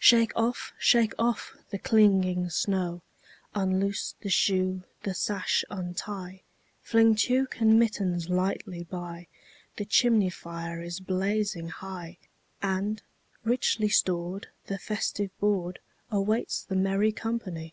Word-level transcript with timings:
Shake 0.00 0.32
off, 0.34 0.72
shake 0.80 1.12
off 1.16 1.54
the 1.70 1.78
clinging 1.78 2.50
snow; 2.50 3.02
Unloose 3.54 4.16
the 4.20 4.28
shoe, 4.28 4.82
the 5.04 5.14
sash 5.14 5.62
untie, 5.70 6.42
Fling 6.82 7.14
tuque 7.14 7.60
and 7.60 7.78
mittens 7.78 8.28
lightly 8.28 8.82
by; 8.82 9.28
The 9.76 9.84
chimney 9.84 10.30
fire 10.30 10.82
is 10.82 10.98
blazing 10.98 11.68
high, 11.68 12.18
And, 12.60 13.00
richly 13.44 13.88
stored, 13.88 14.48
the 14.66 14.80
festive 14.80 15.30
boardAwaits 15.40 16.66
the 16.66 16.74
merry 16.74 17.12
company. 17.12 17.72